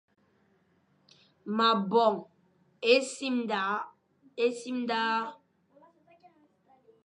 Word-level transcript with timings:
Ma 1.55 1.67
bôn-e-simda, 1.91 3.61